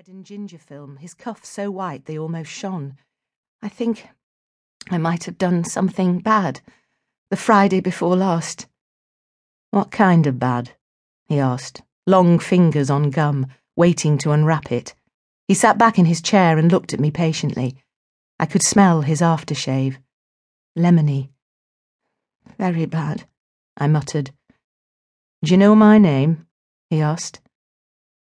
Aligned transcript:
red 0.00 0.08
and 0.08 0.24
ginger 0.24 0.56
film, 0.56 0.96
his 0.96 1.12
cuffs 1.12 1.46
so 1.46 1.70
white 1.70 2.06
they 2.06 2.18
almost 2.18 2.50
shone. 2.50 2.96
I 3.60 3.68
think 3.68 4.08
I 4.90 4.96
might 4.96 5.24
have 5.24 5.36
done 5.36 5.62
something 5.62 6.20
bad 6.20 6.62
the 7.28 7.36
Friday 7.36 7.80
before 7.80 8.16
last. 8.16 8.66
What 9.72 9.90
kind 9.90 10.26
of 10.26 10.38
bad? 10.38 10.70
he 11.28 11.38
asked, 11.38 11.82
long 12.06 12.38
fingers 12.38 12.88
on 12.88 13.10
gum, 13.10 13.48
waiting 13.76 14.16
to 14.18 14.30
unwrap 14.30 14.72
it. 14.72 14.94
He 15.46 15.52
sat 15.52 15.76
back 15.76 15.98
in 15.98 16.06
his 16.06 16.22
chair 16.22 16.56
and 16.56 16.72
looked 16.72 16.94
at 16.94 17.00
me 17.00 17.10
patiently. 17.10 17.76
I 18.38 18.46
could 18.46 18.62
smell 18.62 19.02
his 19.02 19.20
aftershave. 19.20 19.98
Lemony. 20.78 21.28
Very 22.56 22.86
bad, 22.86 23.28
I 23.76 23.86
muttered. 23.86 24.30
Do 25.44 25.50
you 25.50 25.58
know 25.58 25.74
my 25.74 25.98
name? 25.98 26.46
he 26.88 27.02
asked. 27.02 27.42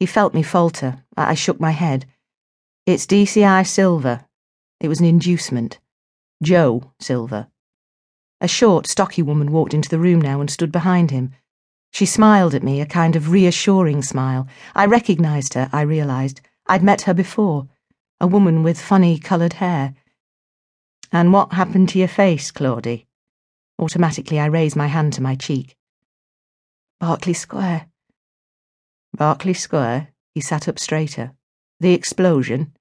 He 0.00 0.06
felt 0.06 0.32
me 0.32 0.42
falter. 0.42 1.04
I 1.14 1.34
shook 1.34 1.60
my 1.60 1.72
head. 1.72 2.06
It's 2.86 3.04
DCI 3.04 3.66
Silver. 3.66 4.24
It 4.80 4.88
was 4.88 4.98
an 4.98 5.04
inducement. 5.04 5.78
Joe 6.42 6.94
Silver. 6.98 7.48
A 8.40 8.48
short, 8.48 8.86
stocky 8.86 9.20
woman 9.20 9.52
walked 9.52 9.74
into 9.74 9.90
the 9.90 9.98
room 9.98 10.18
now 10.18 10.40
and 10.40 10.50
stood 10.50 10.72
behind 10.72 11.10
him. 11.10 11.32
She 11.92 12.06
smiled 12.06 12.54
at 12.54 12.62
me, 12.62 12.80
a 12.80 12.86
kind 12.86 13.14
of 13.14 13.30
reassuring 13.30 14.00
smile. 14.00 14.48
I 14.74 14.86
recognised 14.86 15.52
her, 15.52 15.68
I 15.70 15.82
realised. 15.82 16.40
I'd 16.66 16.82
met 16.82 17.02
her 17.02 17.12
before. 17.12 17.68
A 18.22 18.26
woman 18.26 18.62
with 18.62 18.80
funny 18.80 19.18
coloured 19.18 19.54
hair. 19.54 19.92
And 21.12 21.30
what 21.30 21.52
happened 21.52 21.90
to 21.90 21.98
your 21.98 22.08
face, 22.08 22.50
Claudie? 22.50 23.06
Automatically, 23.78 24.40
I 24.40 24.46
raised 24.46 24.76
my 24.76 24.86
hand 24.86 25.12
to 25.14 25.22
my 25.22 25.34
cheek. 25.34 25.76
Berkeley 27.00 27.34
Square. 27.34 27.89
Berkeley 29.20 29.52
Square? 29.52 30.08
He 30.34 30.40
sat 30.40 30.66
up 30.66 30.78
straighter. 30.78 31.32
The 31.78 31.92
explosion? 31.92 32.72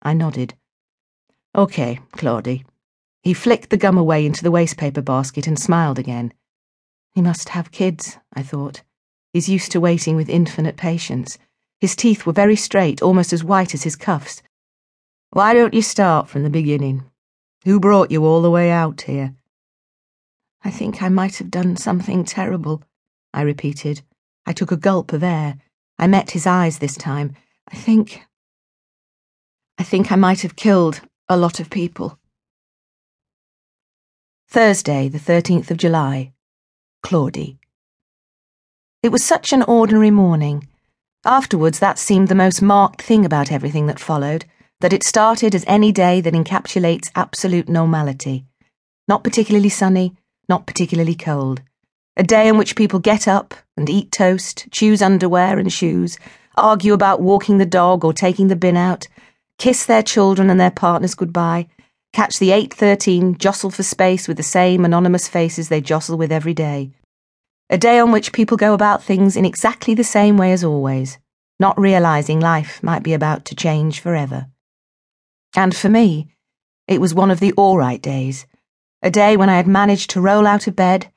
I 0.00 0.14
nodded. 0.14 0.54
OK, 1.56 1.98
Claudie. 2.12 2.64
He 3.24 3.34
flicked 3.34 3.70
the 3.70 3.76
gum 3.76 3.98
away 3.98 4.24
into 4.24 4.44
the 4.44 4.52
wastepaper 4.52 5.04
basket 5.04 5.48
and 5.48 5.58
smiled 5.58 5.98
again. 5.98 6.32
He 7.16 7.20
must 7.20 7.48
have 7.48 7.72
kids, 7.72 8.16
I 8.32 8.44
thought. 8.44 8.82
He's 9.32 9.48
used 9.48 9.72
to 9.72 9.80
waiting 9.80 10.14
with 10.14 10.28
infinite 10.28 10.76
patience. 10.76 11.36
His 11.80 11.96
teeth 11.96 12.26
were 12.26 12.32
very 12.32 12.54
straight, 12.54 13.02
almost 13.02 13.32
as 13.32 13.42
white 13.42 13.74
as 13.74 13.82
his 13.82 13.96
cuffs. 13.96 14.40
Why 15.30 15.52
don't 15.52 15.74
you 15.74 15.82
start 15.82 16.28
from 16.28 16.44
the 16.44 16.50
beginning? 16.50 17.10
Who 17.64 17.80
brought 17.80 18.12
you 18.12 18.24
all 18.24 18.40
the 18.40 18.52
way 18.52 18.70
out 18.70 19.02
here? 19.02 19.34
I 20.62 20.70
think 20.70 21.02
I 21.02 21.08
might 21.08 21.38
have 21.38 21.50
done 21.50 21.76
something 21.76 22.24
terrible, 22.24 22.84
I 23.34 23.42
repeated. 23.42 24.02
I 24.46 24.52
took 24.52 24.70
a 24.70 24.76
gulp 24.76 25.12
of 25.12 25.24
air. 25.24 25.58
I 25.98 26.06
met 26.06 26.32
his 26.32 26.46
eyes 26.46 26.78
this 26.78 26.96
time. 26.96 27.34
I 27.70 27.76
think. 27.76 28.22
I 29.78 29.82
think 29.82 30.12
I 30.12 30.16
might 30.16 30.40
have 30.42 30.56
killed 30.56 31.00
a 31.28 31.36
lot 31.36 31.60
of 31.60 31.70
people. 31.70 32.18
Thursday, 34.48 35.08
the 35.08 35.18
13th 35.18 35.70
of 35.70 35.78
July. 35.78 36.32
Claudie. 37.02 37.58
It 39.02 39.10
was 39.10 39.24
such 39.24 39.52
an 39.52 39.62
ordinary 39.62 40.10
morning. 40.10 40.68
Afterwards, 41.24 41.78
that 41.78 41.98
seemed 41.98 42.28
the 42.28 42.34
most 42.34 42.60
marked 42.60 43.02
thing 43.02 43.24
about 43.24 43.50
everything 43.50 43.86
that 43.86 43.98
followed 43.98 44.44
that 44.80 44.92
it 44.92 45.04
started 45.04 45.54
as 45.54 45.64
any 45.68 45.92
day 45.92 46.20
that 46.20 46.34
encapsulates 46.34 47.10
absolute 47.14 47.68
normality. 47.68 48.44
Not 49.06 49.22
particularly 49.22 49.68
sunny, 49.68 50.16
not 50.48 50.66
particularly 50.66 51.14
cold. 51.14 51.62
A 52.16 52.24
day 52.24 52.48
in 52.48 52.58
which 52.58 52.76
people 52.76 52.98
get 52.98 53.26
up 53.28 53.54
and 53.82 53.90
eat 53.90 54.12
toast, 54.12 54.68
choose 54.70 55.02
underwear 55.02 55.58
and 55.58 55.72
shoes, 55.72 56.16
argue 56.56 56.92
about 56.92 57.20
walking 57.20 57.58
the 57.58 57.66
dog 57.66 58.04
or 58.04 58.12
taking 58.12 58.46
the 58.46 58.54
bin 58.54 58.76
out, 58.76 59.08
kiss 59.58 59.84
their 59.86 60.04
children 60.04 60.48
and 60.48 60.60
their 60.60 60.70
partners 60.70 61.16
goodbye, 61.16 61.66
catch 62.12 62.38
the 62.38 62.52
813, 62.52 63.38
jostle 63.38 63.72
for 63.72 63.82
space 63.82 64.28
with 64.28 64.36
the 64.36 64.44
same 64.44 64.84
anonymous 64.84 65.26
faces 65.26 65.68
they 65.68 65.80
jostle 65.80 66.16
with 66.16 66.30
every 66.30 66.54
day. 66.54 66.92
A 67.70 67.76
day 67.76 67.98
on 67.98 68.12
which 68.12 68.32
people 68.32 68.56
go 68.56 68.72
about 68.72 69.02
things 69.02 69.36
in 69.36 69.44
exactly 69.44 69.94
the 69.94 70.04
same 70.04 70.36
way 70.36 70.52
as 70.52 70.62
always, 70.62 71.18
not 71.58 71.76
realizing 71.76 72.38
life 72.38 72.80
might 72.84 73.02
be 73.02 73.14
about 73.14 73.44
to 73.46 73.56
change 73.56 73.98
forever. 73.98 74.46
And 75.56 75.74
for 75.74 75.88
me, 75.88 76.28
it 76.86 77.00
was 77.00 77.14
one 77.14 77.32
of 77.32 77.40
the 77.40 77.52
all 77.54 77.78
right 77.78 78.00
days, 78.00 78.46
a 79.02 79.10
day 79.10 79.36
when 79.36 79.48
I 79.48 79.56
had 79.56 79.66
managed 79.66 80.10
to 80.10 80.20
roll 80.20 80.46
out 80.46 80.68
of 80.68 80.76
bed 80.76 81.10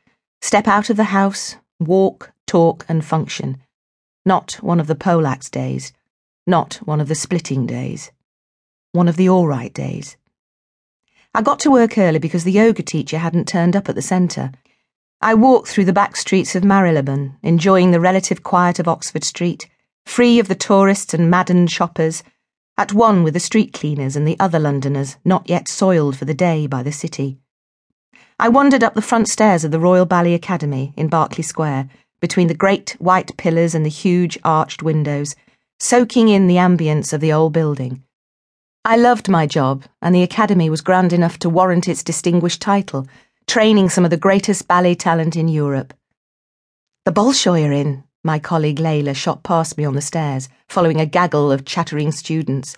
Step 0.46 0.68
out 0.68 0.92
of 0.92 0.96
the 0.96 1.06
house, 1.06 1.56
walk, 1.80 2.32
talk, 2.48 2.86
and 2.88 3.04
function. 3.04 3.58
Not 4.26 4.54
one 4.62 4.80
of 4.80 4.88
the 4.88 4.96
Polax 4.96 5.50
days. 5.50 5.94
Not 6.48 6.76
one 6.86 7.02
of 7.02 7.08
the 7.08 7.16
splitting 7.16 7.66
days. 7.66 8.12
One 8.92 9.08
of 9.08 9.18
the 9.18 9.30
all 9.30 9.48
right 9.48 9.74
days. 9.74 10.18
I 11.34 11.42
got 11.42 11.60
to 11.62 11.72
work 11.72 11.98
early 11.98 12.20
because 12.20 12.44
the 12.44 12.52
yoga 12.52 12.82
teacher 12.82 13.18
hadn't 13.18 13.48
turned 13.48 13.76
up 13.76 13.90
at 13.90 13.96
the 13.96 14.02
centre. 14.02 14.52
I 15.22 15.34
walked 15.34 15.68
through 15.68 15.86
the 15.86 15.94
back 15.94 16.16
streets 16.16 16.56
of 16.56 16.64
Marylebone, 16.64 17.38
enjoying 17.44 17.92
the 17.92 18.00
relative 18.00 18.44
quiet 18.44 18.80
of 18.80 18.88
Oxford 18.88 19.24
Street, 19.24 19.68
free 20.06 20.40
of 20.40 20.48
the 20.48 20.56
tourists 20.56 21.14
and 21.14 21.30
maddened 21.30 21.72
shoppers, 21.72 22.24
at 22.78 22.94
one 22.94 23.24
with 23.24 23.34
the 23.34 23.40
street 23.40 23.74
cleaners 23.74 24.16
and 24.16 24.28
the 24.28 24.40
other 24.40 24.60
Londoners 24.60 25.18
not 25.24 25.50
yet 25.50 25.68
soiled 25.68 26.18
for 26.18 26.26
the 26.26 26.34
day 26.34 26.68
by 26.68 26.84
the 26.84 26.92
city. 26.92 27.40
I 28.38 28.50
wandered 28.50 28.84
up 28.84 28.94
the 28.94 29.02
front 29.02 29.30
stairs 29.30 29.64
of 29.64 29.72
the 29.72 29.80
Royal 29.80 30.06
Ballet 30.06 30.34
Academy 30.34 30.94
in 30.98 31.08
Berkeley 31.08 31.44
Square, 31.44 31.90
between 32.26 32.48
the 32.48 32.56
great 32.56 32.96
white 32.98 33.38
pillars 33.38 33.76
and 33.76 33.86
the 33.86 34.00
huge 34.04 34.36
arched 34.44 34.82
windows, 34.82 35.36
soaking 35.80 36.28
in 36.28 36.48
the 36.48 36.56
ambience 36.56 37.14
of 37.14 37.22
the 37.22 37.32
old 37.32 37.54
building. 37.54 38.02
I 38.84 38.96
loved 38.98 39.30
my 39.30 39.46
job, 39.46 39.84
and 40.02 40.16
the 40.16 40.24
Academy 40.24 40.68
was 40.68 40.82
grand 40.82 41.14
enough 41.14 41.38
to 41.38 41.52
warrant 41.52 41.88
its 41.88 42.02
distinguished 42.02 42.64
title, 42.64 43.06
training 43.46 43.90
some 43.90 44.06
of 44.06 44.10
the 44.10 44.26
greatest 44.26 44.68
ballet 44.68 44.96
talent 44.96 45.36
in 45.36 45.48
Europe. 45.48 45.94
The 47.06 47.12
Bolshoi 47.12 47.70
are 47.70 47.72
in, 47.72 48.04
my 48.24 48.40
colleague 48.40 48.80
Layla 48.80 49.16
shot 49.16 49.44
past 49.44 49.78
me 49.78 49.86
on 49.86 49.94
the 49.94 50.02
stairs, 50.02 50.50
following 50.68 51.00
a 51.00 51.06
gaggle 51.06 51.52
of 51.52 51.64
chattering 51.64 52.12
students. 52.12 52.76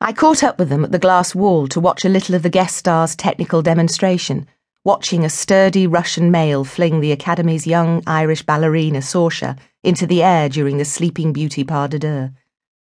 I 0.00 0.14
caught 0.14 0.42
up 0.42 0.58
with 0.58 0.70
them 0.70 0.82
at 0.82 0.92
the 0.92 0.98
glass 0.98 1.34
wall 1.34 1.68
to 1.68 1.78
watch 1.78 2.06
a 2.06 2.08
little 2.08 2.34
of 2.34 2.42
the 2.42 2.48
guest 2.48 2.74
star's 2.74 3.14
technical 3.14 3.60
demonstration 3.60 4.46
watching 4.84 5.24
a 5.24 5.28
sturdy 5.28 5.86
Russian 5.86 6.30
male 6.30 6.64
fling 6.64 7.00
the 7.00 7.12
Academy's 7.12 7.66
young 7.66 8.02
Irish 8.06 8.42
ballerina 8.42 9.00
Saoirse 9.00 9.58
into 9.82 10.06
the 10.06 10.22
air 10.22 10.48
during 10.48 10.78
the 10.78 10.84
Sleeping 10.84 11.32
Beauty 11.32 11.64
pas 11.64 11.88
de 11.88 11.98
deux. 11.98 12.30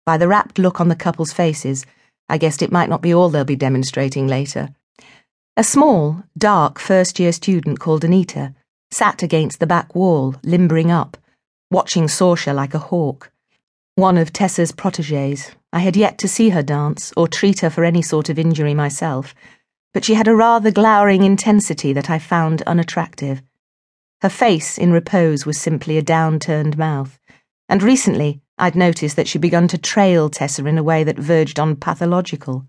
By 0.06 0.16
the 0.16 0.28
rapt 0.28 0.58
look 0.58 0.80
on 0.80 0.88
the 0.88 0.96
couple's 0.96 1.32
faces, 1.32 1.84
I 2.28 2.38
guessed 2.38 2.62
it 2.62 2.72
might 2.72 2.88
not 2.88 3.02
be 3.02 3.12
all 3.12 3.28
they'll 3.28 3.44
be 3.44 3.56
demonstrating 3.56 4.26
later. 4.26 4.70
A 5.56 5.64
small, 5.64 6.22
dark 6.38 6.78
first 6.78 7.18
year 7.18 7.32
student 7.32 7.80
called 7.80 8.04
Anita 8.04 8.54
sat 8.90 9.22
against 9.22 9.60
the 9.60 9.66
back 9.66 9.94
wall, 9.94 10.36
limbering 10.42 10.90
up, 10.90 11.16
watching 11.70 12.04
Saoirse 12.04 12.54
like 12.54 12.72
a 12.72 12.78
hawk. 12.78 13.30
One 13.96 14.16
of 14.16 14.32
Tessa's 14.32 14.72
proteges, 14.72 15.50
I 15.72 15.80
had 15.80 15.96
yet 15.96 16.18
to 16.18 16.28
see 16.28 16.48
her 16.50 16.62
dance 16.62 17.12
or 17.16 17.28
treat 17.28 17.60
her 17.60 17.70
for 17.70 17.84
any 17.84 18.00
sort 18.00 18.28
of 18.28 18.38
injury 18.38 18.74
myself 18.74 19.34
but 19.92 20.04
she 20.04 20.14
had 20.14 20.28
a 20.28 20.34
rather 20.34 20.70
glowering 20.70 21.24
intensity 21.24 21.92
that 21.92 22.10
I 22.10 22.18
found 22.18 22.62
unattractive. 22.62 23.42
Her 24.22 24.28
face 24.28 24.78
in 24.78 24.92
repose 24.92 25.46
was 25.46 25.58
simply 25.58 25.96
a 25.96 26.02
downturned 26.02 26.76
mouth, 26.76 27.18
and 27.68 27.82
recently 27.82 28.42
I'd 28.58 28.76
noticed 28.76 29.16
that 29.16 29.26
she'd 29.26 29.40
begun 29.40 29.68
to 29.68 29.78
trail 29.78 30.28
Tessa 30.28 30.66
in 30.66 30.76
a 30.76 30.82
way 30.82 31.02
that 31.04 31.18
verged 31.18 31.58
on 31.58 31.76
pathological. 31.76 32.66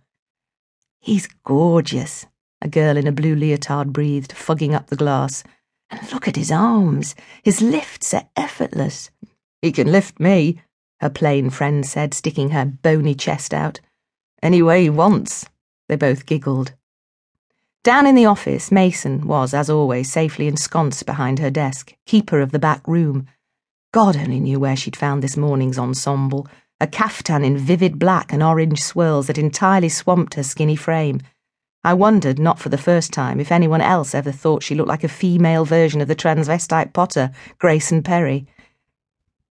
He's 0.99 1.27
gorgeous, 1.43 2.25
a 2.61 2.69
girl 2.69 2.95
in 2.95 3.07
a 3.07 3.11
blue 3.11 3.35
leotard 3.35 3.91
breathed, 3.91 4.31
fugging 4.31 4.73
up 4.73 4.87
the 4.87 4.95
glass. 4.95 5.43
And 5.89 6.11
look 6.13 6.27
at 6.27 6.37
his 6.37 6.51
arms. 6.51 7.15
His 7.43 7.61
lifts 7.61 8.13
are 8.13 8.29
effortless. 8.37 9.09
He 9.61 9.73
can 9.73 9.91
lift 9.91 10.19
me, 10.19 10.61
her 11.01 11.09
plain 11.09 11.49
friend 11.49 11.85
said, 11.85 12.13
sticking 12.13 12.51
her 12.51 12.65
bony 12.65 13.13
chest 13.13 13.53
out. 13.53 13.81
Any 14.41 14.61
way 14.61 14.83
he 14.83 14.89
wants. 14.89 15.45
They 15.89 15.97
both 15.97 16.25
giggled. 16.25 16.73
Down 17.83 18.05
in 18.05 18.13
the 18.13 18.27
office, 18.27 18.71
Mason 18.71 19.25
was, 19.25 19.55
as 19.55 19.67
always, 19.67 20.11
safely 20.11 20.47
ensconced 20.47 21.07
behind 21.07 21.39
her 21.39 21.49
desk, 21.49 21.95
keeper 22.05 22.39
of 22.39 22.51
the 22.51 22.59
back 22.59 22.87
room. 22.87 23.25
God 23.91 24.15
only 24.15 24.39
knew 24.39 24.59
where 24.59 24.75
she'd 24.75 24.95
found 24.95 25.23
this 25.23 25.35
morning's 25.35 25.79
ensemble 25.79 26.47
a 26.79 26.85
caftan 26.85 27.43
in 27.43 27.57
vivid 27.57 27.97
black 27.97 28.31
and 28.31 28.43
orange 28.43 28.81
swirls 28.81 29.27
that 29.27 29.37
entirely 29.39 29.89
swamped 29.89 30.35
her 30.35 30.43
skinny 30.43 30.75
frame. 30.75 31.21
I 31.83 31.95
wondered, 31.95 32.37
not 32.37 32.59
for 32.59 32.69
the 32.69 32.77
first 32.77 33.11
time, 33.11 33.39
if 33.39 33.51
anyone 33.51 33.81
else 33.81 34.13
ever 34.13 34.31
thought 34.31 34.61
she 34.61 34.75
looked 34.75 34.89
like 34.89 35.03
a 35.03 35.07
female 35.07 35.65
version 35.65 36.01
of 36.01 36.07
the 36.07 36.15
transvestite 36.15 36.93
potter, 36.93 37.31
Grayson 37.57 38.03
Perry. 38.03 38.45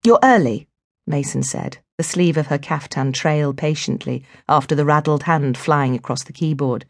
You're 0.04 0.19
early, 0.24 0.68
Mason 1.06 1.44
said, 1.44 1.78
the 1.98 2.04
sleeve 2.04 2.38
of 2.38 2.48
her 2.48 2.57
caftan 2.57 3.12
trailed 3.12 3.57
patiently 3.57 4.24
after 4.50 4.74
the 4.74 4.86
raddled 4.86 5.24
hand 5.24 5.57
flying 5.60 5.94
across 5.94 6.24
the 6.24 6.33
keyboard. 6.33 6.86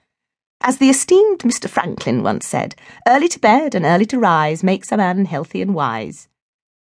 As 0.67 0.79
the 0.79 0.89
esteemed 0.89 1.41
Mr. 1.41 1.69
Franklin 1.69 2.23
once 2.23 2.47
said, 2.47 2.73
early 3.07 3.27
to 3.27 3.39
bed 3.39 3.75
and 3.75 3.85
early 3.85 4.07
to 4.07 4.17
rise 4.17 4.63
makes 4.63 4.91
a 4.91 4.97
man 4.97 5.25
healthy 5.25 5.61
and 5.61 5.75
wise. 5.75 6.27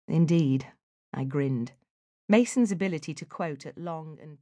Indeed, 0.08 0.68
I 1.12 1.24
grinned. 1.24 1.72
Mason's 2.30 2.72
ability 2.72 3.12
to 3.12 3.26
quote 3.26 3.66
at 3.66 3.76
long 3.76 4.16
and 4.22 4.40